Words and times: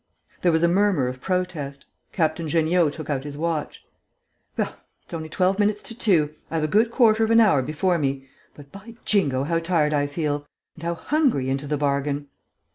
There 0.41 0.51
was 0.51 0.63
a 0.63 0.67
murmur 0.67 1.07
of 1.07 1.21
protest. 1.21 1.85
Captain 2.11 2.47
Jeanniot 2.47 2.91
took 2.93 3.07
out 3.11 3.23
his 3.23 3.37
watch: 3.37 3.85
"Well! 4.57 4.75
It's 5.05 5.13
only 5.13 5.29
twelve 5.29 5.59
minutes 5.59 5.83
to 5.83 5.95
two! 5.95 6.33
I 6.49 6.55
have 6.55 6.63
a 6.63 6.67
good 6.67 6.89
quarter 6.89 7.23
of 7.23 7.29
an 7.29 7.39
hour 7.39 7.61
before 7.61 7.99
me. 7.99 8.27
But, 8.55 8.71
by 8.71 8.95
Jingo, 9.05 9.43
how 9.43 9.59
tired 9.59 9.93
I 9.93 10.07
feel! 10.07 10.47
And 10.73 10.81
how 10.81 10.95
hungry 10.95 11.51
into 11.51 11.67
the 11.67 11.77
bargain!" 11.77 12.29